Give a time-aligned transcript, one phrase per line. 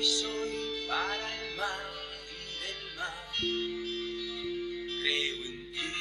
[0.00, 1.90] Y soy para el mar
[2.30, 3.26] y del mar.
[5.02, 5.92] Creo en ti,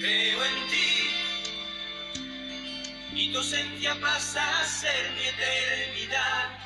[0.00, 0.90] creo en ti.
[3.14, 6.58] Y tu ausencia pasa a ser mi eternidad.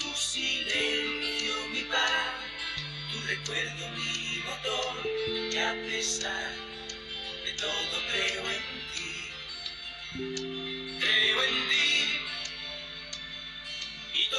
[0.00, 2.34] Tu silencio, mi paz,
[3.12, 5.06] tu recuerdo, mi motor.
[5.52, 6.50] Y a pesar
[7.44, 8.64] de todo creo en
[8.94, 10.55] ti.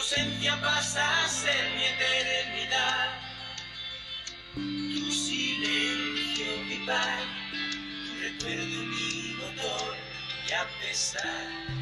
[0.08, 3.10] Ausencia pasa a ser mi eternidad.
[4.54, 7.24] Tu silencio, mi paz,
[8.06, 9.96] tu recuerdo, mi motor,
[10.48, 11.77] y a pesar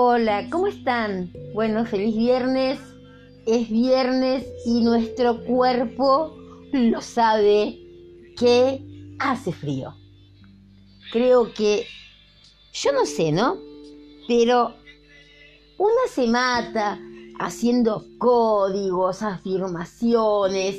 [0.00, 1.32] Hola, ¿cómo están?
[1.54, 2.78] Bueno, feliz viernes.
[3.44, 6.36] Es viernes y nuestro cuerpo
[6.72, 7.80] lo sabe
[8.38, 8.80] que
[9.18, 9.96] hace frío.
[11.10, 11.84] Creo que,
[12.74, 13.56] yo no sé, ¿no?
[14.28, 14.72] Pero
[15.78, 17.00] una semana
[17.40, 20.76] haciendo códigos, afirmaciones,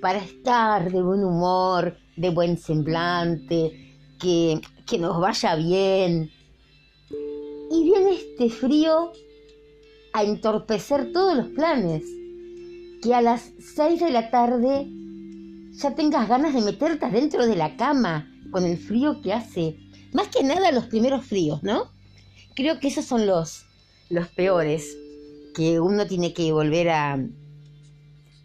[0.00, 6.30] para estar de buen humor, de buen semblante, que, que nos vaya bien,
[8.50, 9.12] frío
[10.12, 12.02] a entorpecer todos los planes.
[13.02, 14.86] Que a las 6 de la tarde
[15.72, 19.78] ya tengas ganas de meterte adentro de la cama con el frío que hace.
[20.12, 21.90] Más que nada los primeros fríos, ¿no?
[22.54, 23.64] Creo que esos son los,
[24.10, 24.96] los peores,
[25.54, 27.18] que uno tiene que volver a,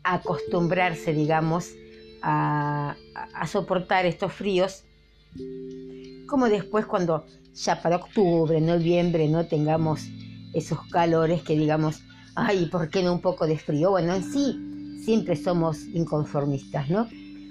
[0.04, 1.72] acostumbrarse, digamos,
[2.22, 2.96] a
[3.46, 4.84] soportar estos fríos.
[6.28, 7.26] Como después cuando
[7.58, 10.08] ya para octubre, noviembre, no tengamos
[10.54, 12.02] esos calores que digamos,
[12.36, 13.92] ay, ¿por qué no un poco de frío?
[13.92, 17.08] Bueno, en sí siempre somos inconformistas, ¿no?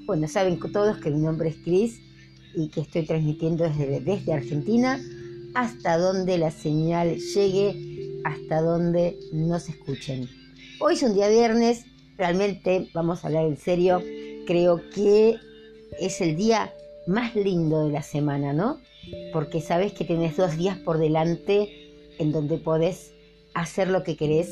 [0.06, 2.00] Bueno, saben todos que mi nombre es Cris
[2.54, 5.00] y que estoy transmitiendo desde, desde Argentina
[5.54, 10.28] hasta donde la señal llegue, hasta donde nos escuchen.
[10.80, 11.86] Hoy es un día viernes,
[12.16, 14.02] realmente vamos a hablar en serio,
[14.46, 15.36] creo que
[15.98, 16.72] es el día
[17.06, 18.78] más lindo de la semana, ¿no?
[19.32, 21.68] Porque sabes que tienes dos días por delante
[22.18, 23.12] en donde podés
[23.54, 24.48] hacer lo que querés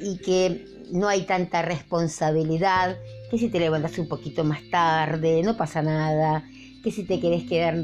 [0.00, 2.96] y que no hay tanta responsabilidad,
[3.30, 6.44] que si te levantas un poquito más tarde, no pasa nada,
[6.82, 7.76] que si te querés quedar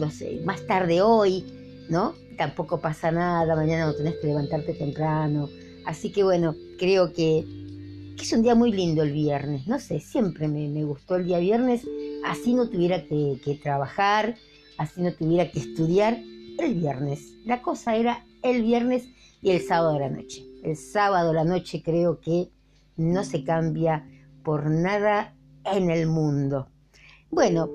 [0.44, 1.44] más tarde hoy,
[1.88, 2.14] ¿no?
[2.36, 5.48] Tampoco pasa nada, mañana no tenés que levantarte temprano.
[5.86, 7.44] Así que bueno, creo que,
[8.20, 11.86] es un día muy lindo el viernes, no sé, siempre me, gustó el día viernes,
[12.25, 14.34] así no tuviera que, que trabajar,
[14.78, 16.19] así no tuviera que estudiar
[16.59, 17.34] el viernes.
[17.44, 19.09] La cosa era el viernes
[19.43, 20.44] y el sábado de la noche.
[20.62, 22.50] El sábado de la noche creo que
[22.97, 24.09] no se cambia
[24.43, 26.69] por nada en el mundo.
[27.31, 27.69] Bueno,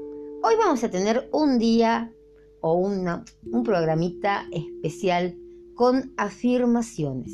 [0.44, 2.12] hoy vamos a tener un día
[2.62, 5.38] o una, un programita especial
[5.76, 7.32] con afirmaciones.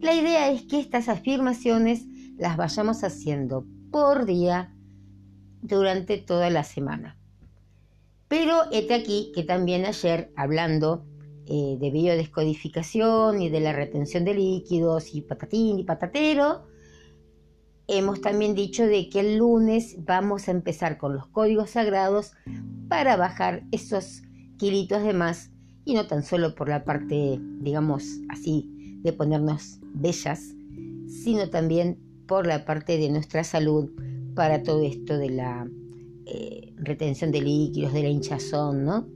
[0.00, 2.06] La idea es que estas afirmaciones
[2.36, 4.74] las vayamos haciendo por día
[5.60, 7.17] durante toda la semana.
[8.28, 11.04] Pero este aquí que también ayer, hablando
[11.46, 16.66] eh, de biodescodificación y de la retención de líquidos y patatín y patatero,
[17.86, 22.32] hemos también dicho de que el lunes vamos a empezar con los códigos sagrados
[22.88, 24.22] para bajar esos
[24.58, 25.50] kilitos de más
[25.86, 30.54] y no tan solo por la parte, digamos así, de ponernos bellas,
[31.06, 33.90] sino también por la parte de nuestra salud
[34.34, 35.66] para todo esto de la
[36.26, 39.08] eh, retención de líquidos, de la hinchazón, ¿no?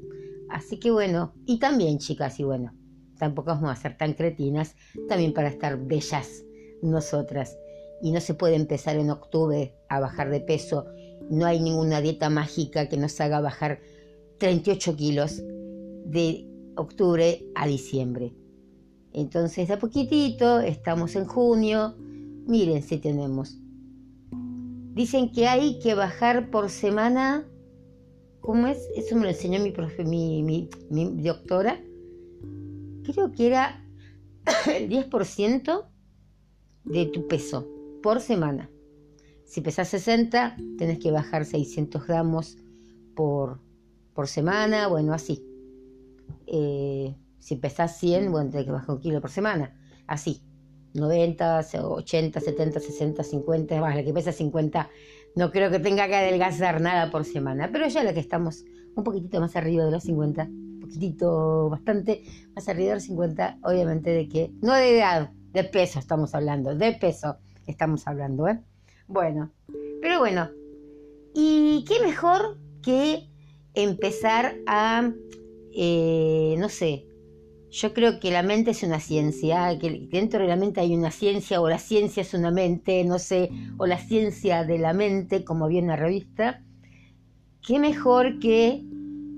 [0.48, 2.74] Así que bueno, y también chicas, y bueno,
[3.18, 4.76] tampoco vamos a ser tan cretinas,
[5.08, 6.44] también para estar bellas
[6.82, 7.58] nosotras.
[8.02, 10.86] Y no se puede empezar en octubre a bajar de peso,
[11.30, 13.80] no hay ninguna dieta mágica que nos haga bajar
[14.38, 15.42] 38 kilos
[16.04, 18.34] de octubre a diciembre.
[19.12, 23.62] Entonces, a poquitito, estamos en junio, miren si tenemos
[24.94, 27.48] Dicen que hay que bajar por semana.
[28.42, 28.90] ¿Cómo es?
[28.96, 30.68] Eso me lo enseñó mi, profe, mi, mi,
[31.22, 31.80] doctora.
[33.04, 33.86] Creo que era
[34.66, 35.86] el 10%
[36.84, 37.68] de tu peso
[38.02, 38.68] por semana.
[39.44, 42.58] Si pesas 60, tenés que bajar 600 gramos
[43.14, 43.60] por,
[44.12, 45.46] por semana, bueno, así.
[46.48, 49.78] Eh, si pesas 100, bueno, tenés que bajar un kilo por semana,
[50.08, 50.42] así.
[50.94, 54.90] 90, 80, 70, 60, 50, más la que pesa 50,
[55.34, 58.64] no creo que tenga que adelgazar nada por semana, pero ya la que estamos
[58.94, 62.22] un poquitito más arriba de los 50, un poquitito, bastante
[62.54, 66.74] más arriba de los 50, obviamente de que, no de edad, de peso estamos hablando,
[66.74, 67.36] de peso
[67.66, 68.60] estamos hablando, ¿eh?
[69.06, 69.52] Bueno,
[70.00, 70.50] pero bueno,
[71.34, 73.28] ¿y qué mejor que
[73.74, 75.10] empezar a,
[75.74, 77.06] eh, no sé,
[77.72, 81.10] yo creo que la mente es una ciencia, que dentro de la mente hay una
[81.10, 83.48] ciencia, o la ciencia es una mente, no sé,
[83.78, 86.62] o la ciencia de la mente, como viene la revista.
[87.66, 88.84] ¿Qué mejor que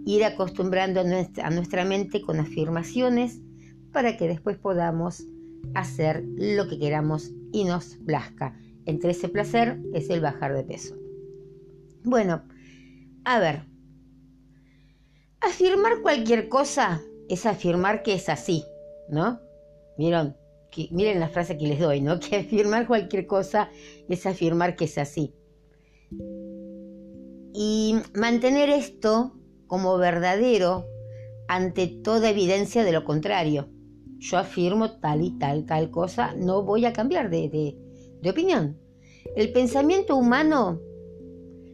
[0.05, 3.41] ir acostumbrando a nuestra mente con afirmaciones
[3.93, 5.23] para que después podamos
[5.75, 8.59] hacer lo que queramos y nos plazca?
[8.85, 10.97] Entre ese placer es el bajar de peso.
[12.03, 12.43] Bueno,
[13.25, 13.63] a ver,
[15.41, 18.65] afirmar cualquier cosa es afirmar que es así,
[19.09, 19.41] ¿no?
[19.97, 22.19] Miren, la frase que les doy, ¿no?
[22.21, 23.71] Que afirmar cualquier cosa
[24.09, 25.35] es afirmar que es así.
[27.55, 29.37] Y mantener esto
[29.67, 30.87] como verdadero
[31.49, 33.69] ante toda evidencia de lo contrario.
[34.19, 37.77] Yo afirmo tal y tal, tal cosa, no voy a cambiar de,
[38.21, 38.79] de opinión.
[39.37, 40.81] El pensamiento humano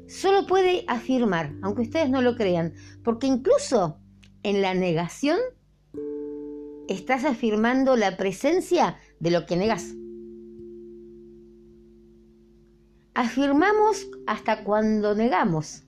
[0.09, 2.75] solo puede afirmar, aunque ustedes no lo crean,
[3.05, 4.00] porque incluso
[4.43, 5.39] en la negación
[6.89, 9.95] estás afirmando la presencia de lo que negas.
[13.15, 15.85] Afirmamos hasta cuando negamos.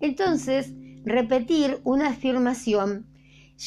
[0.00, 0.72] Entonces,
[1.04, 3.06] repetir una afirmación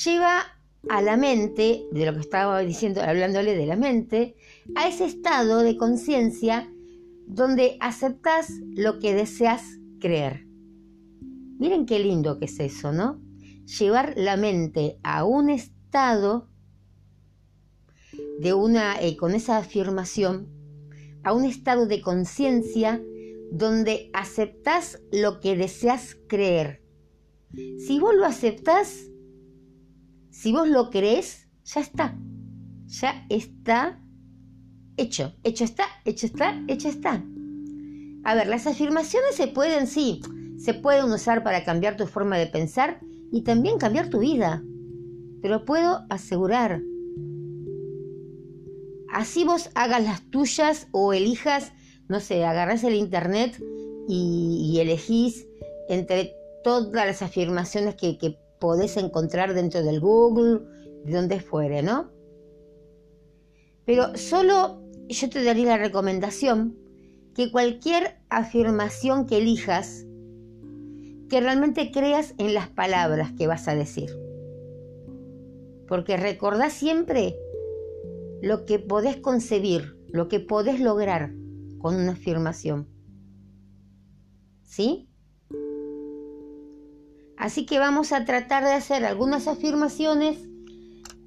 [0.06, 0.44] lleva
[0.90, 4.36] a la mente, de lo que estaba diciendo, hablándole de la mente,
[4.76, 6.70] a ese estado de conciencia
[7.26, 9.64] donde aceptas lo que deseas
[10.00, 10.46] creer.
[11.60, 13.27] Miren qué lindo que es eso, ¿no?
[13.68, 16.48] Llevar la mente a un estado
[18.40, 20.48] de una, eh, con esa afirmación,
[21.24, 23.02] a un estado de conciencia
[23.52, 26.82] donde aceptas lo que deseas creer.
[27.80, 29.10] Si vos lo aceptás,
[30.30, 32.18] si vos lo crees, ya está.
[32.86, 34.02] Ya está
[34.96, 35.34] hecho.
[35.44, 37.24] Hecho está, hecho está, hecho está.
[38.24, 40.22] A ver, las afirmaciones se pueden, sí,
[40.58, 43.00] se pueden usar para cambiar tu forma de pensar
[43.32, 44.64] y también cambiar tu vida.
[45.42, 46.82] Te lo puedo asegurar.
[49.12, 51.72] Así vos hagas las tuyas o elijas,
[52.08, 53.62] no sé, agarras el internet
[54.08, 55.48] y, elegís
[55.90, 56.34] entre
[56.64, 60.62] todas las afirmaciones que, que podés encontrar dentro del Google,
[61.06, 62.12] de donde fuere, ¿no?
[63.86, 66.78] Pero solo yo te daría la recomendación
[67.34, 70.07] que cualquier afirmación que elijas
[71.30, 74.10] que realmente creas en las palabras que vas a decir.
[75.88, 77.36] Porque recordá siempre
[78.42, 81.32] lo que podés concebir, lo que podés lograr
[81.80, 82.88] con una afirmación.
[84.64, 85.10] ¿Sí?
[87.38, 90.40] Así que vamos a tratar de hacer algunas afirmaciones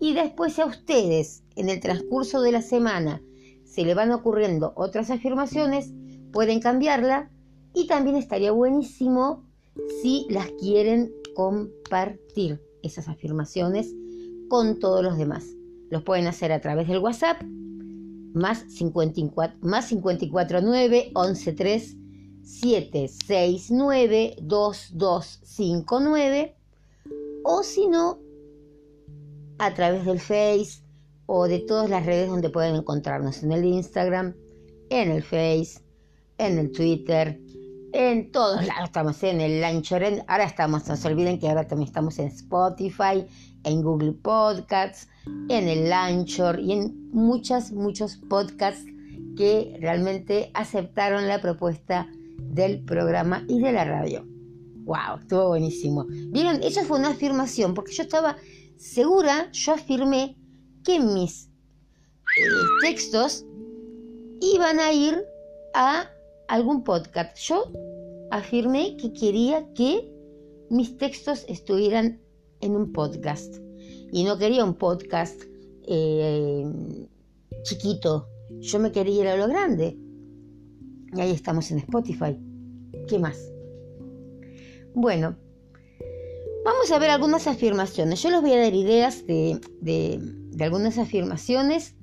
[0.00, 3.22] y después a ustedes en el transcurso de la semana
[3.64, 5.92] se le van ocurriendo otras afirmaciones,
[6.32, 7.30] pueden cambiarla
[7.72, 9.49] y también estaría buenísimo
[10.02, 13.94] si las quieren compartir esas afirmaciones
[14.48, 15.46] con todos los demás.
[15.90, 17.42] Los pueden hacer a través del WhatsApp
[18.32, 21.96] más 54 más 549 113
[22.42, 26.56] 769 2259
[27.44, 28.18] o si no
[29.58, 30.82] a través del Face
[31.26, 34.34] o de todas las redes donde pueden encontrarnos en el Instagram,
[34.88, 35.80] en el Face,
[36.38, 37.38] en el Twitter,
[37.92, 41.88] en todos lados estamos, en el Anchor, ahora estamos, no se olviden que ahora también
[41.88, 43.26] estamos en Spotify,
[43.64, 45.08] en Google Podcasts,
[45.48, 48.84] en el Anchor y en muchos, muchos podcasts
[49.36, 54.24] que realmente aceptaron la propuesta del programa y de la radio.
[54.84, 55.18] ¡Wow!
[55.20, 56.06] Estuvo buenísimo.
[56.08, 58.36] Vieron, eso fue una afirmación, porque yo estaba
[58.76, 60.36] segura, yo afirmé
[60.84, 61.50] que mis eh,
[62.82, 63.44] textos
[64.40, 65.22] iban a ir
[65.74, 66.08] a
[66.50, 67.36] algún podcast.
[67.38, 67.72] Yo
[68.30, 70.12] afirmé que quería que
[70.68, 72.20] mis textos estuvieran
[72.60, 73.56] en un podcast.
[74.12, 75.40] Y no quería un podcast
[75.86, 76.66] eh,
[77.62, 78.28] chiquito.
[78.58, 79.96] Yo me quería ir a lo grande.
[81.14, 82.36] Y ahí estamos en Spotify.
[83.08, 83.52] ¿Qué más?
[84.92, 85.36] Bueno,
[86.64, 88.20] vamos a ver algunas afirmaciones.
[88.22, 91.94] Yo les voy a dar ideas de, de algunas afirmaciones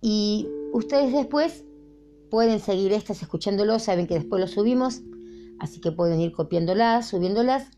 [0.00, 1.64] y ustedes después
[2.30, 5.02] Pueden seguir estas escuchándolo, saben que después lo subimos,
[5.58, 7.70] así que pueden ir copiándolas, subiéndolas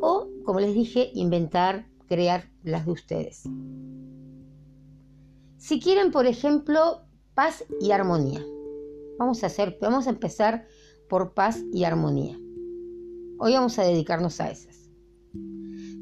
[0.00, 3.44] o, como les dije, inventar, crear las de ustedes.
[5.56, 7.00] Si quieren, por ejemplo,
[7.34, 8.44] paz y armonía.
[9.18, 10.66] Vamos a hacer, vamos a empezar
[11.08, 12.38] por paz y armonía.
[13.38, 14.90] Hoy vamos a dedicarnos a esas.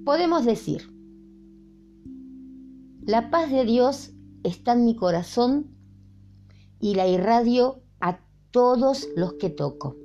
[0.05, 0.93] Podemos decir,
[3.05, 5.71] la paz de Dios está en mi corazón
[6.81, 7.82] y la irradio
[8.53, 9.97] todos los que toco.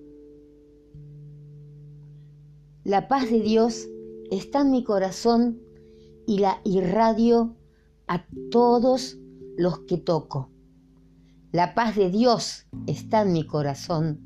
[2.85, 3.87] La paz de Dios
[4.31, 5.59] está en mi corazón
[6.25, 7.55] y la irradio
[8.07, 9.17] a todos
[9.57, 10.49] los que toco.
[11.51, 14.21] La paz de Dios está en mi corazón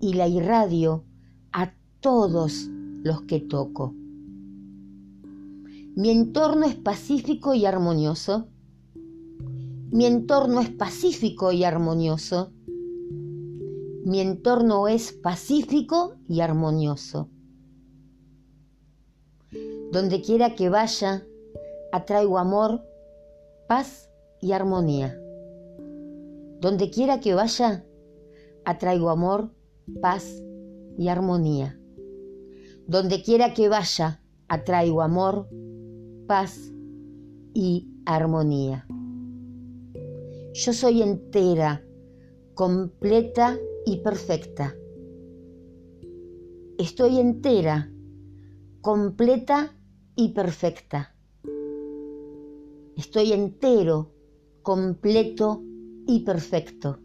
[0.00, 1.04] y la irradio
[1.52, 2.68] a todos
[3.04, 3.94] los que toco.
[5.94, 8.48] Mi entorno es pacífico y armonioso.
[9.92, 12.52] Mi entorno es pacífico y armonioso.
[14.04, 17.28] Mi entorno es pacífico y armonioso.
[19.92, 21.24] Donde quiera que vaya,
[21.92, 22.82] atraigo amor,
[23.68, 25.16] paz y armonía.
[26.60, 27.86] Donde quiera que vaya,
[28.64, 29.54] atraigo amor,
[30.00, 30.42] paz
[30.98, 31.78] y armonía.
[32.88, 35.48] Donde quiera que vaya, atraigo amor,
[36.26, 36.72] paz
[37.54, 38.84] y armonía.
[40.54, 41.84] Yo soy entera,
[42.54, 44.74] completa y perfecta.
[46.78, 47.90] Estoy entera,
[48.80, 49.76] completa
[50.16, 51.14] y perfecta.
[52.96, 54.12] Estoy entero,
[54.62, 55.62] completo
[56.06, 56.98] y perfecto.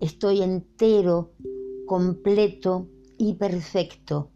[0.00, 1.34] Estoy entero,
[1.86, 4.30] completo y perfecto.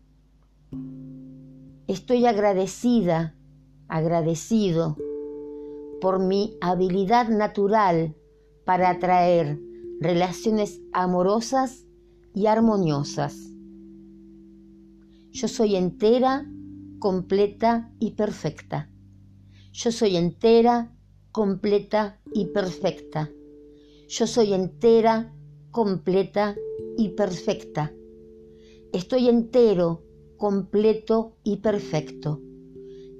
[1.86, 3.36] Estoy agradecida
[3.92, 4.96] agradecido
[6.00, 8.16] por mi habilidad natural
[8.64, 9.60] para atraer
[10.02, 11.86] relaciones amorosas
[12.34, 13.36] y armoniosas.
[15.30, 16.46] Yo soy entera,
[16.98, 18.90] completa y perfecta.
[19.72, 20.94] Yo soy entera,
[21.30, 23.30] completa y perfecta.
[24.08, 25.32] Yo soy entera,
[25.70, 26.54] completa
[26.98, 27.92] y perfecta.
[28.92, 30.04] Estoy entero,
[30.36, 32.42] completo y perfecto.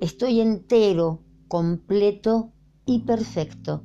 [0.03, 2.53] Estoy entero, completo
[2.85, 3.85] y perfecto.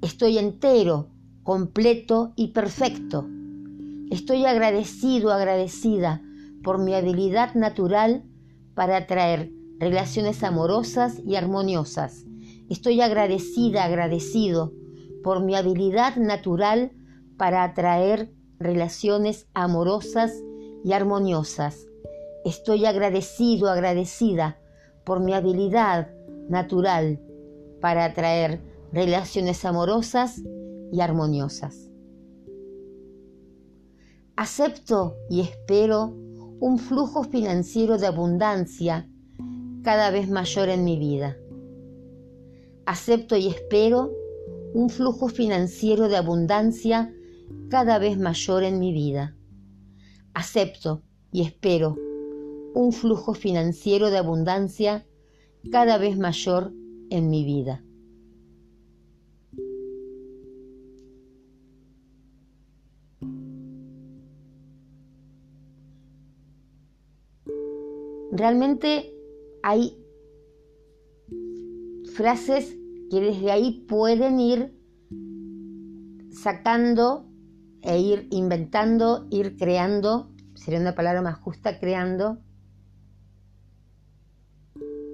[0.00, 1.11] Estoy entero,
[1.42, 3.28] completo y perfecto.
[4.10, 6.22] Estoy agradecido, agradecida
[6.62, 8.24] por mi habilidad natural
[8.74, 12.24] para atraer relaciones amorosas y armoniosas.
[12.68, 14.72] Estoy agradecida, agradecido
[15.22, 16.92] por mi habilidad natural
[17.36, 20.32] para atraer relaciones amorosas
[20.84, 21.86] y armoniosas.
[22.44, 24.58] Estoy agradecido, agradecida
[25.04, 26.10] por mi habilidad
[26.48, 27.20] natural
[27.80, 28.60] para atraer
[28.92, 30.40] relaciones amorosas
[30.92, 31.90] y armoniosas.
[34.36, 36.14] Acepto y espero
[36.60, 39.08] un flujo financiero de abundancia
[39.82, 41.36] cada vez mayor en mi vida.
[42.86, 44.12] Acepto y espero
[44.74, 47.12] un flujo financiero de abundancia
[47.68, 49.36] cada vez mayor en mi vida.
[50.34, 51.96] Acepto y espero
[52.74, 55.06] un flujo financiero de abundancia
[55.70, 56.72] cada vez mayor
[57.10, 57.82] en mi vida.
[68.32, 69.14] Realmente
[69.62, 70.02] hay
[72.14, 72.74] frases
[73.10, 74.74] que desde ahí pueden ir
[76.30, 77.26] sacando
[77.82, 82.38] e ir inventando, ir creando, sería una palabra más justa, creando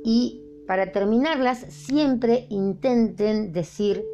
[0.05, 4.05] y para terminarlas siempre intenten decir,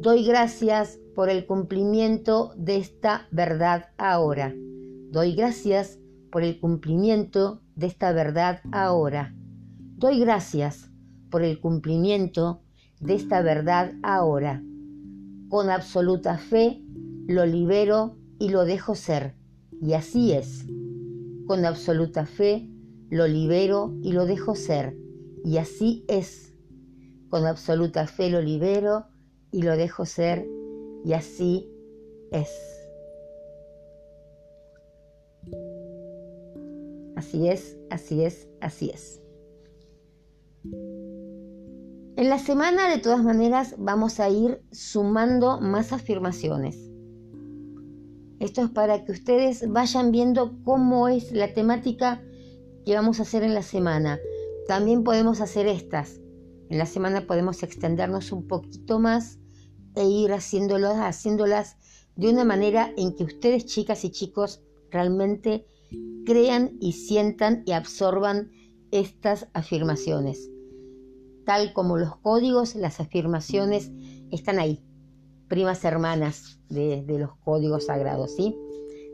[0.00, 4.54] doy gracias por el cumplimiento de esta verdad ahora.
[5.10, 5.98] Doy gracias
[6.32, 9.34] por el cumplimiento de esta verdad ahora.
[9.96, 10.90] Doy gracias
[11.30, 12.60] por el cumplimiento
[13.00, 14.62] de esta verdad ahora.
[15.48, 16.82] Con absoluta fe
[17.26, 19.34] lo libero y lo dejo ser.
[19.80, 20.66] Y así es.
[21.46, 22.68] Con absoluta fe
[23.08, 24.94] lo libero y lo dejo ser.
[25.42, 26.54] Y así es.
[27.30, 29.06] Con absoluta fe lo libero
[29.50, 30.46] y lo dejo ser.
[31.02, 31.66] Y así
[32.30, 32.50] es.
[37.20, 39.20] Así es, así es, así es.
[42.16, 46.78] En la semana de todas maneras vamos a ir sumando más afirmaciones.
[48.38, 52.22] Esto es para que ustedes vayan viendo cómo es la temática
[52.86, 54.18] que vamos a hacer en la semana.
[54.66, 56.22] También podemos hacer estas.
[56.70, 59.38] En la semana podemos extendernos un poquito más
[59.94, 61.76] e ir haciéndolas, haciéndolas
[62.16, 65.66] de una manera en que ustedes, chicas y chicos, realmente
[66.24, 68.50] crean y sientan y absorban
[68.90, 70.50] estas afirmaciones.
[71.44, 73.90] Tal como los códigos, las afirmaciones
[74.30, 74.84] están ahí,
[75.48, 78.56] primas hermanas de, los códigos sagrados, ¿sí?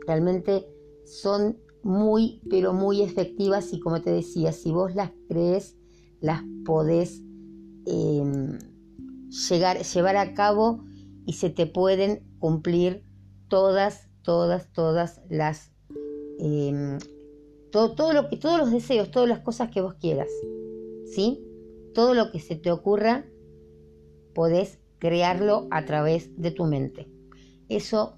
[0.05, 0.67] Realmente
[1.05, 5.77] son muy, pero muy efectivas y como te decía, si vos las crees,
[6.19, 7.21] las podés
[7.85, 8.59] em,
[9.49, 10.83] llegar, llevar a cabo
[11.25, 13.03] y se te pueden cumplir
[13.47, 15.71] todas, todas, todas las...
[16.39, 16.97] Em,
[17.71, 20.29] todo, todo, lo que, todos los deseos, todas las cosas que vos quieras,
[21.05, 21.43] ¿sí?
[21.93, 23.25] Todo lo que se te ocurra,
[24.33, 27.07] podés crearlo a través de tu mente.
[27.69, 28.17] Eso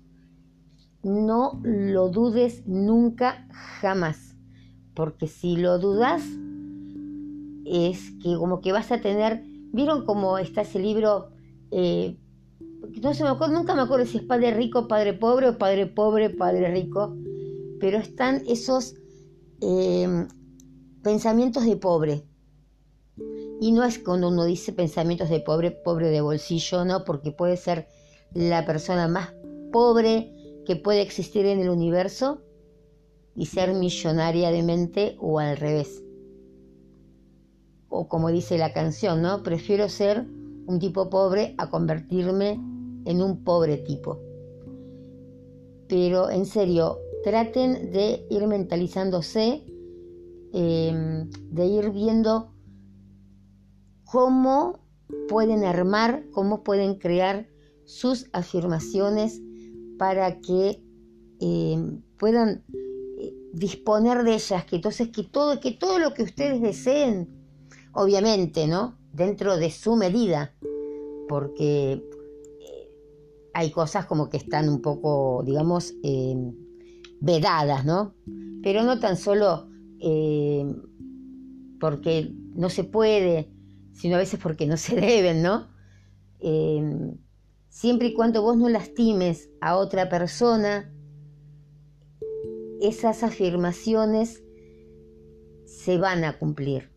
[1.04, 3.48] no lo dudes nunca,
[3.80, 4.36] jamás.
[4.94, 6.24] Porque si lo dudas,
[7.66, 11.30] es que como que vas a tener, ¿vieron cómo está ese libro?
[11.72, 12.18] Eh,
[13.02, 15.86] no se me acuerdo, nunca me acuerdo si es padre rico, padre pobre o padre
[15.86, 17.16] pobre, padre rico,
[17.80, 18.96] pero están esos
[19.62, 20.28] em,
[21.04, 22.24] pensamientos de pobre.
[23.62, 27.58] Y no es cuando uno dice pensamientos de pobre, pobre de bolsillo, no, porque puede
[27.58, 27.88] ser
[28.34, 29.34] la persona más
[29.72, 30.34] pobre
[30.66, 32.42] que puede existir en el universo
[33.36, 36.04] y ser millonaria de mente o al revés.
[37.90, 39.44] O como dice la canción, ¿no?
[39.44, 40.26] Prefiero ser
[40.68, 42.52] un tipo pobre a convertirme
[43.06, 44.20] en un pobre tipo.
[45.88, 49.64] Pero en serio, traten de ir mentalizándose,
[50.54, 52.54] em, de ir viendo
[54.06, 54.80] cómo
[55.28, 57.48] pueden armar, cómo pueden crear
[57.86, 59.42] sus afirmaciones
[59.98, 60.84] para que
[61.40, 62.64] eh, puedan
[63.18, 67.28] eh, disponer de ellas, que entonces que todo, que todo lo que ustedes deseen,
[67.94, 68.98] obviamente, ¿no?
[69.14, 70.54] Dentro de su medida,
[71.28, 72.92] porque eh,
[73.54, 75.94] hay cosas como que están un poco, digamos,
[77.22, 78.16] vedadas, ¿no?
[78.64, 79.68] Pero no tan solo
[81.80, 83.50] porque no se puede,
[83.94, 85.68] sino a veces porque no se deben, ¿no?
[87.70, 90.92] Siempre y cuando vos no lastimes a otra persona,
[92.82, 94.44] esas afirmaciones
[95.66, 96.92] se van a cumplir.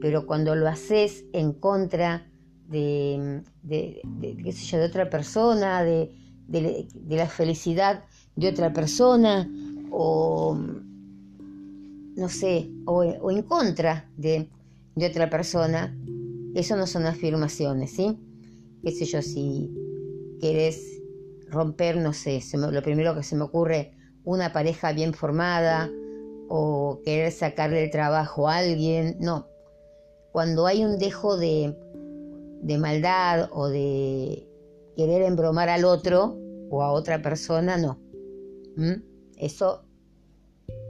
[0.00, 2.30] Pero cuando lo haces en contra
[2.66, 4.00] de, de,
[4.42, 6.16] qué sé yo, de otra persona, de,
[7.08, 8.04] la felicidad
[8.40, 9.48] de otra persona,
[9.90, 10.56] o
[12.16, 14.48] no sé, o, en contra de,
[14.96, 15.96] otra persona,
[16.54, 18.18] eso no son afirmaciones, ¿sí?
[18.82, 19.70] Qué sé yo, si
[20.40, 21.00] querés
[21.48, 23.92] romper, no sé, lo primero que se me ocurre,
[24.24, 25.90] una pareja bien formada
[26.48, 29.46] o querer sacarle el trabajo a alguien, no.
[30.32, 31.76] Cuando hay un dejo de,
[32.62, 34.46] de maldad o de
[34.96, 36.38] querer embromar al otro
[36.70, 38.09] o a otra persona, no.
[39.36, 39.84] Eso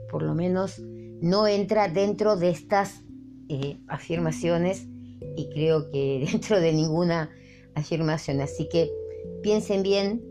[0.09, 3.03] por lo menos no entra dentro de estas
[3.47, 4.87] eh, afirmaciones
[5.35, 7.29] y creo que dentro de ninguna
[7.75, 8.41] afirmación.
[8.41, 8.91] Así que
[9.41, 10.21] piensen bien,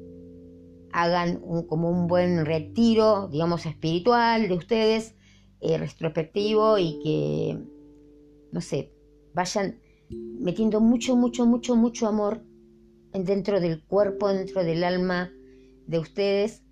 [0.93, 5.15] hagan como un buen retiro, digamos, espiritual de ustedes,
[5.61, 7.59] eh, retrospectivo y que,
[8.53, 8.93] no sé,
[9.35, 12.43] vayan metiendo mucho, mucho, mucho, mucho amor
[13.13, 15.33] dentro del cuerpo, dentro del alma
[15.87, 16.63] de ustedes,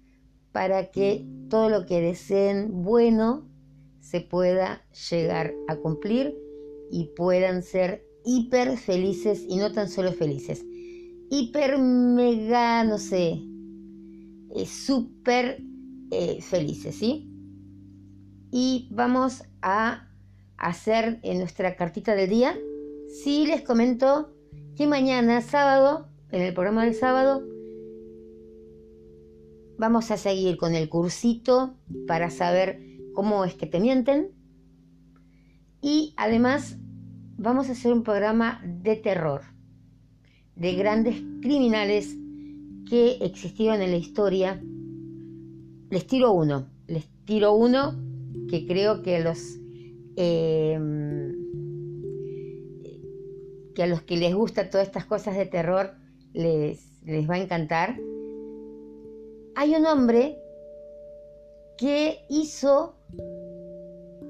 [0.59, 3.49] para que todo lo que deseen bueno
[4.01, 6.37] se pueda llegar a cumplir
[6.91, 10.67] y puedan ser hiper felices y no tan solo felices,
[11.31, 13.41] hiper mega, no sé,
[14.57, 15.63] eh, súper
[16.11, 17.31] eh, felices, ¿sí?
[18.51, 20.09] Y vamos a
[20.57, 22.59] hacer en nuestra cartita del día.
[23.23, 24.35] Sí, les comento
[24.75, 27.45] que mañana, sábado, en el programa del sábado,
[29.79, 31.75] vamos a seguir con el cursito
[32.07, 32.83] para saber
[33.15, 34.33] cómo es que te mienten.
[35.81, 36.77] Y además
[37.37, 39.43] vamos a hacer un programa de terror
[40.57, 42.17] de grandes criminales
[42.91, 44.61] que existieron en la historia.
[45.91, 47.95] Les tiro uno, les tiro uno
[48.51, 49.61] que creo que los
[50.17, 51.33] em,
[53.75, 55.95] que a los que les gusta todas estas cosas de terror
[56.33, 57.97] les, les va a encantar.
[59.61, 60.39] Hay un hombre
[61.77, 62.95] que hizo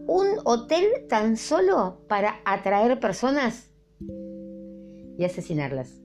[0.07, 3.71] un hotel tan solo para atraer personas
[5.19, 6.01] y asesinarlas.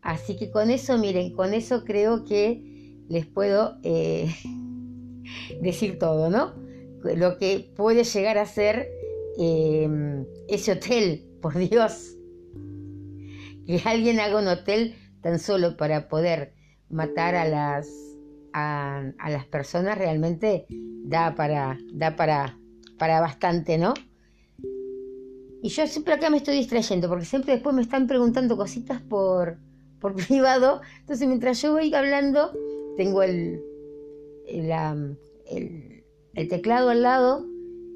[0.00, 2.62] Así que con eso, miren, con eso creo que
[3.08, 4.32] les puedo eh,
[5.60, 6.54] decir todo, ¿no?
[7.02, 8.88] Lo que puede llegar a ser
[9.38, 12.16] em, ese hotel, por Dios.
[13.66, 16.59] Que alguien haga un hotel tan solo para poder
[16.90, 17.88] matar a las,
[18.52, 20.66] a, las personas realmente
[21.04, 22.58] da para, da para,
[22.98, 23.94] para bastante, ¿no?
[25.62, 29.58] Y yo siempre acá me estoy distrayendo porque siempre después me están preguntando cositas por,
[30.00, 30.80] por privado.
[31.00, 32.52] Entonces, mientras yo voy hablando,
[32.96, 33.60] tengo el,
[34.46, 36.02] el,
[36.34, 37.46] el, teclado al lado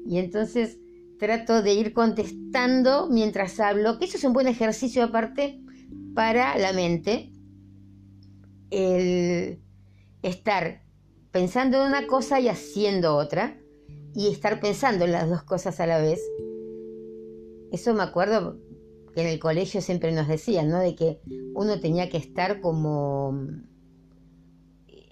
[0.05, 0.79] y entonces
[1.17, 5.59] trato de ir contestando mientras hablo, que eso es un buen ejercicio aparte
[6.13, 7.31] para la mente,
[8.71, 9.59] el
[10.21, 10.83] estar
[11.31, 13.59] pensando en una cosa y haciendo otra,
[14.15, 16.21] y estar pensando en las dos cosas a la vez.
[17.71, 18.57] Eso me acuerdo
[19.13, 20.79] que en el colegio siempre nos decían, ¿no?
[20.79, 21.19] De que
[21.53, 23.37] uno tenía que estar como
[24.87, 25.09] eh,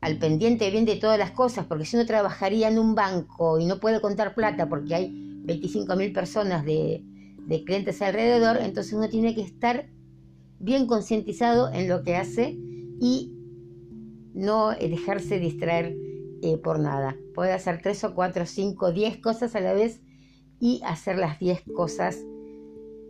[0.00, 3.66] al pendiente bien de todas las cosas, porque si uno trabajaría en un banco y
[3.66, 5.12] no puede contar plata porque hay
[5.44, 7.04] 25 mil personas de,
[7.46, 9.88] de clientes alrededor, entonces uno tiene que estar
[10.58, 12.58] bien concientizado en lo que hace
[13.00, 13.32] y
[14.34, 15.96] no dejarse distraer
[16.42, 17.16] eh, por nada.
[17.34, 20.00] Puede hacer tres o cuatro, cinco, diez cosas a la vez
[20.60, 22.18] y hacer las diez cosas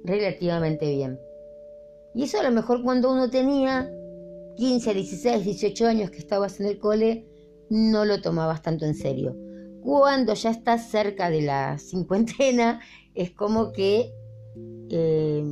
[0.05, 1.18] relativamente bien.
[2.14, 3.90] Y eso a lo mejor cuando uno tenía
[4.57, 7.26] 15, 16, 18 años que estabas en el cole,
[7.68, 9.37] no lo tomabas tanto en serio.
[9.83, 12.81] Cuando ya estás cerca de la cincuentena,
[13.14, 14.12] es como que
[14.90, 15.44] eh,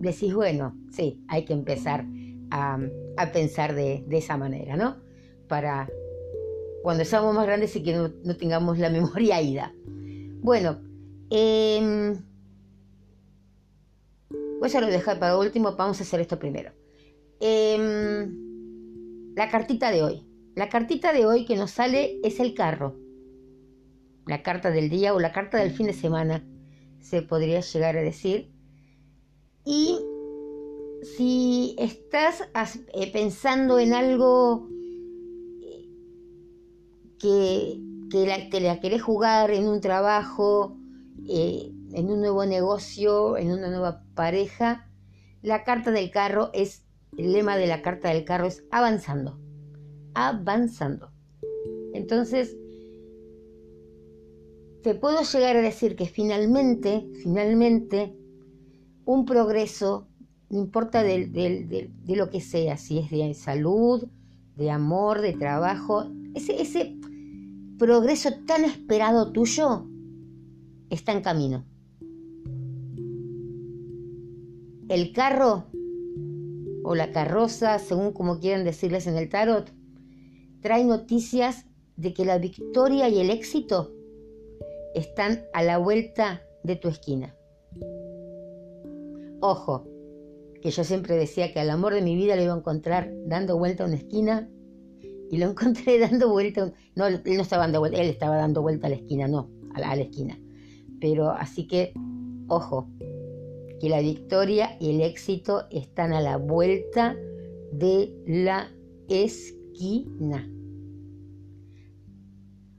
[0.00, 2.06] decís, bueno, sí, hay que empezar
[2.52, 4.98] a, pensar de, de, esa manera, ¿no?
[5.48, 5.88] Para
[6.82, 9.72] cuando seamos más grandes y que no, tengamos la memoria ida.
[10.42, 10.80] Bueno,
[11.30, 12.14] eh,
[14.60, 16.72] voy a lo dejar para último, vamos a hacer esto primero.
[17.40, 20.26] Em, la cartita de hoy.
[20.54, 22.96] La cartita de hoy que nos sale es el carro.
[24.26, 26.44] La carta del día o la carta del fin de semana,
[27.00, 28.52] se podría llegar a decir.
[29.64, 29.98] Y
[31.02, 32.44] si estás
[32.94, 34.68] eh, pensando en algo
[37.22, 37.78] que,
[38.12, 40.76] la, te la querés jugar en un trabajo,
[41.28, 44.88] eh, en un nuevo negocio, en una nueva pareja,
[45.42, 46.84] la carta del carro es,
[47.16, 49.38] el lema de la carta del carro es avanzando,
[50.14, 51.10] avanzando.
[51.94, 52.56] Entonces,
[54.82, 58.16] te puedo llegar a decir que finalmente, finalmente,
[59.04, 60.08] un progreso,
[60.52, 64.06] no importa de, de lo que sea, si es de salud,
[64.54, 66.96] de amor, de trabajo, ese, ese
[67.78, 69.86] progreso tan esperado tuyo
[70.90, 71.64] está en camino.
[74.88, 75.64] El carro
[76.84, 79.72] o la carroza, según como quieran decirles en el tarot,
[80.60, 81.64] trae noticias
[81.96, 83.90] de que la victoria y el éxito
[84.94, 87.34] están a la vuelta de tu esquina.
[89.40, 89.91] Ojo,
[90.62, 93.58] que yo siempre decía que al amor de mi vida lo iba a encontrar dando
[93.58, 94.48] vuelta a una esquina
[95.30, 98.86] y lo encontré dando vuelta, no, él no estaba dando vuelta, él estaba dando vuelta
[98.86, 100.38] a la esquina, no, a la, esquina.
[101.00, 101.92] Pero así que,
[102.48, 102.88] ojo,
[103.80, 107.16] que la victoria y el éxito están a la vuelta
[107.72, 108.70] de la
[109.08, 110.48] esquina.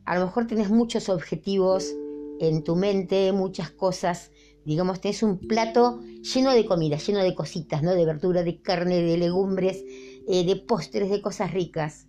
[0.06, 1.93] A lo mejor tienes muchos objetivos
[2.39, 4.32] en tu mente, muchas cosas,
[4.65, 7.93] digamos, tienes un plato lleno de comida, lleno de cositas, ¿no?
[7.93, 9.84] De verdura, de carne, de legumbres,
[10.28, 12.08] eh, de postres, de cosas ricas.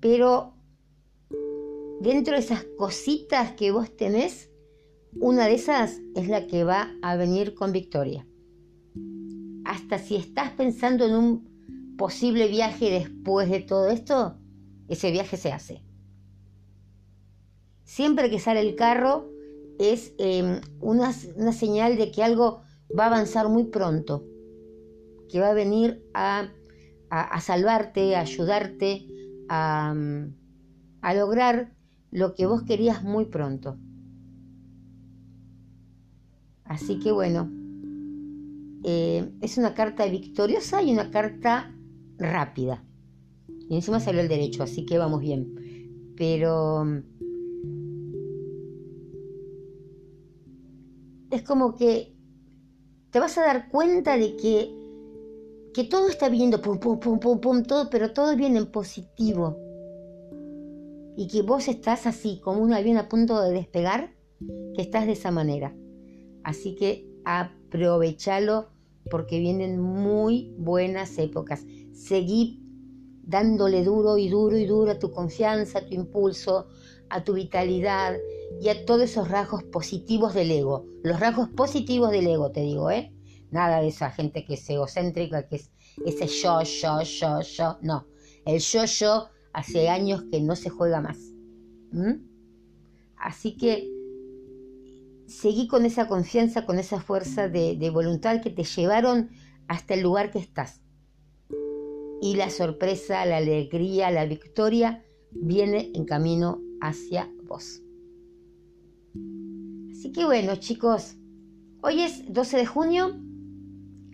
[0.00, 0.54] Pero
[2.00, 4.50] dentro de esas cositas que vos tenés,
[5.18, 8.26] una de esas es la que va a venir con victoria.
[9.64, 14.38] Hasta si estás pensando en un posible viaje después de todo esto,
[14.88, 15.82] ese viaje se hace.
[17.90, 19.28] Siempre que sale el carro
[19.80, 22.62] es em, una, una señal de que algo
[22.96, 24.24] va a avanzar muy pronto,
[25.28, 26.50] que va a venir a
[27.10, 29.08] a, salvarte, a ayudarte
[29.48, 29.92] a,
[31.14, 31.74] lograr
[32.12, 33.76] lo que vos querías muy pronto.
[36.62, 37.50] Así que bueno,
[38.84, 41.74] eh, es una carta victoriosa y una carta
[42.16, 42.84] rápida.
[43.68, 46.14] Y encima salió el derecho, así que vamos bien.
[46.16, 46.84] Pero
[51.30, 52.14] es como que
[53.10, 54.80] te vas a dar cuenta de que
[55.72, 59.56] que todo está viendo, pum, pum, pum, pum, pum, todo, pero todo viene en positivo.
[61.16, 64.14] Y que vos estás así, como un avión a punto de despegar,
[64.74, 65.74] que estás de esa manera.
[66.42, 68.68] Así que aprovechalo
[69.10, 71.64] porque vienen muy buenas épocas.
[71.92, 72.62] Seguí
[73.22, 76.68] dándole duro y duro y duro a tu confianza, a tu impulso,
[77.10, 78.16] a tu vitalidad
[78.58, 80.86] y a todos esos rasgos positivos del ego.
[81.02, 83.12] Los rasgos positivos del ego, te digo, ¿eh?
[83.50, 85.70] Nada de esa gente que es egocéntrica, que es
[86.04, 87.78] ese yo, yo, yo, yo.
[87.82, 88.06] No,
[88.44, 91.18] el yo, yo hace años que no se juega más.
[91.92, 92.26] ¿Mm?
[93.16, 93.88] Así que
[95.26, 99.30] seguí con esa confianza, con esa fuerza de, de voluntad que te llevaron
[99.68, 100.80] hasta el lugar que estás.
[102.22, 107.82] Y la sorpresa, la alegría, la victoria viene en camino hacia vos.
[109.90, 111.16] Así que bueno, chicos,
[111.82, 113.16] hoy es 12 de junio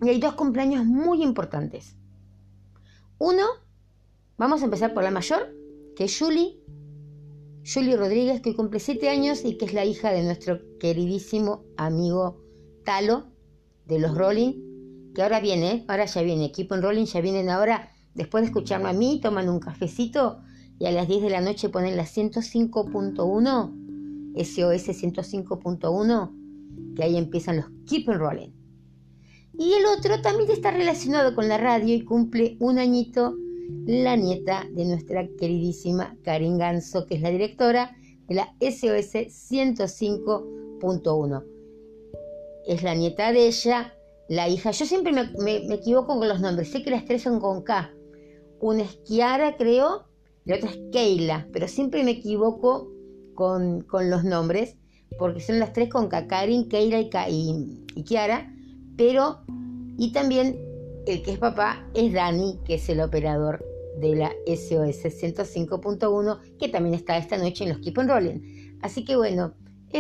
[0.03, 1.97] y hay dos cumpleaños muy importantes.
[3.19, 3.45] Uno,
[4.37, 5.55] vamos a empezar por la mayor,
[5.97, 6.61] que es Julie.
[7.65, 12.43] Julie Rodríguez, que cumple 7 años y que es la hija de nuestro queridísimo amigo
[12.85, 13.27] Talo
[13.87, 17.91] de los Rolling, que ahora viene, ahora ya viene, equipo en Rolling, ya vienen ahora,
[18.15, 20.43] después de escucharme a mí, toman un cafecito
[20.79, 23.86] y a las 10 de la noche ponen la 105.1,
[24.37, 28.51] SOS 105.1, que ahí empiezan los Keep and Rolling.
[29.59, 33.35] Y el otro también está relacionado con la radio y cumple un añito
[33.87, 37.97] la nieta de nuestra queridísima Karin Ganso, que es la directora
[38.29, 39.15] de la SOS
[39.51, 41.45] 105.1.
[42.67, 43.95] Es la nieta de ella,
[44.29, 44.73] la hija.
[44.73, 47.95] Yo siempre me, me, equivoco con los nombres, sé que las tres son con K.
[48.61, 50.07] Una es Kiara, creo,
[50.45, 52.91] la otra es Keila, pero siempre me equivoco
[53.37, 54.77] con, con los nombres,
[55.17, 58.53] porque son las tres con K, Karin, Keila y, y, Kiara
[58.97, 59.43] pero,
[59.97, 60.59] y también
[61.07, 63.65] el que es papá es Dani, que es el operador
[64.01, 68.79] de la SOS 105.1, que también está esta noche en los Keep on Rolling.
[68.83, 69.55] Así que bueno,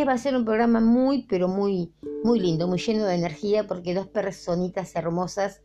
[0.04, 1.92] va a ser un programa muy, pero muy,
[2.24, 5.62] muy lindo, muy lleno de energía, porque dos personitas hermosas,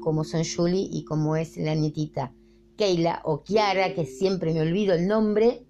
[0.00, 2.32] como son Julie y como es la nietita
[2.76, 5.66] Keila o Kiara, que siempre me olvido el nombre,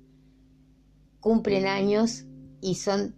[1.24, 2.26] cumplen años
[2.60, 3.14] y son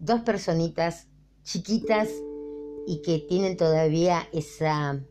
[0.00, 1.08] dos personitas
[1.44, 2.10] chiquitas
[2.86, 5.02] y que tienen todavía esa,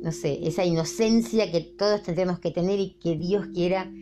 [0.00, 3.92] no sé, esa inocencia que todos tendremos que tener y que Dios quiera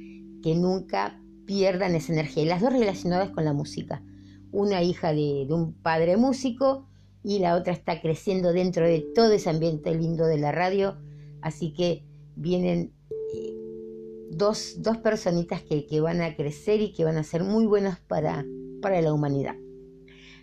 [0.44, 2.44] que nunca pierdan esa energía.
[2.44, 4.04] Y las dos relacionadas con la música.
[4.52, 6.86] Una hija de, un padre músico
[7.24, 10.98] y la otra está creciendo dentro de todo ese ambiente lindo de la radio.
[11.40, 12.04] Así que
[12.36, 12.92] vienen
[14.32, 18.00] dos, dos personitas que, que, van a crecer y que van a ser muy buenas
[18.00, 18.44] para,
[18.80, 19.54] para la humanidad.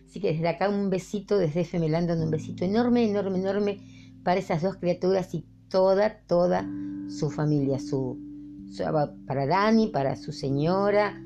[0.06, 3.78] Así que desde acá un besito, desde FM Landon, un besito enorme, enorme, enorme
[4.23, 6.67] para esas dos criaturas y toda, toda
[7.08, 8.17] su familia, su,
[9.25, 11.21] para Dani, para su señora,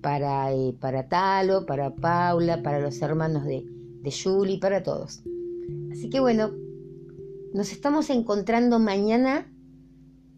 [0.00, 3.64] para, eh, para Talo, para Paula, para los hermanos de,
[4.02, 5.22] de Julie, para todos.
[5.92, 6.52] Así que bueno,
[7.52, 9.50] nos estamos encontrando mañana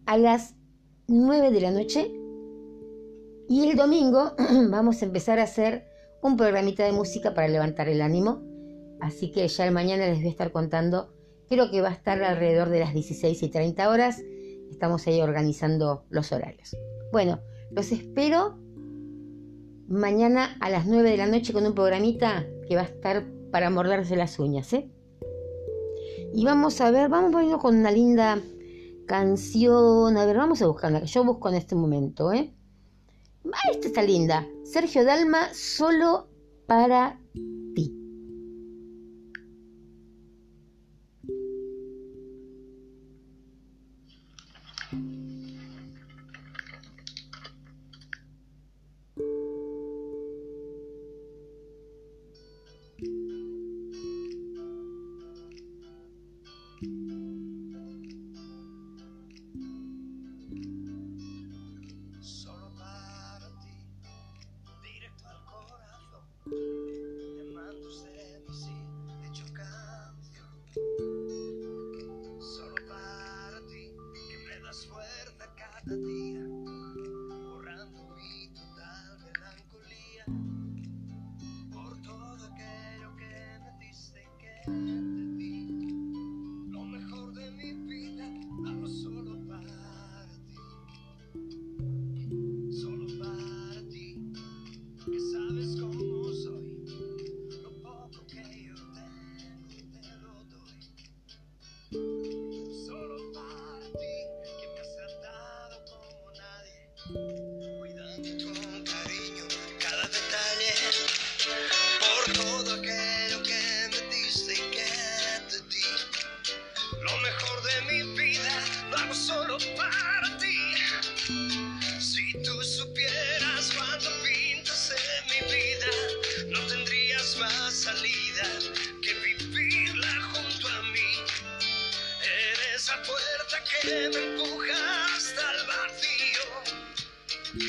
[0.06, 0.54] a las
[1.10, 2.12] 9 de la noche
[3.48, 4.32] y el domingo
[4.68, 5.86] vamos a empezar a hacer
[6.22, 8.42] un programita de música para levantar el ánimo.
[9.00, 11.14] Así que ya el mañana les voy a estar contando.
[11.48, 14.20] Creo que va a estar alrededor de las 16 y 30 horas.
[14.70, 16.76] Estamos ahí organizando los horarios.
[17.10, 17.40] Bueno,
[17.70, 18.58] los espero
[19.88, 23.70] mañana a las 9 de la noche con un programita que va a estar para
[23.70, 24.90] morderse las uñas, ¿eh?
[26.34, 28.42] Y vamos a ver, vamos poniendo con una linda
[29.08, 30.16] canción.
[30.16, 32.54] A ver, vamos a buscarla, yo busco en este momento, ¿eh?
[33.52, 34.46] Ah, esta está linda.
[34.62, 36.28] Sergio Dalma, solo
[36.66, 37.18] para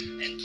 [0.07, 0.41] and